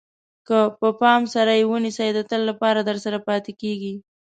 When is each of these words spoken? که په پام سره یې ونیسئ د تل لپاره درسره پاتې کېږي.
که 0.47 0.59
په 0.79 0.89
پام 1.01 1.21
سره 1.33 1.51
یې 1.59 1.63
ونیسئ 1.69 2.09
د 2.13 2.19
تل 2.29 2.41
لپاره 2.49 2.79
درسره 2.89 3.17
پاتې 3.27 3.51
کېږي. 3.61 3.93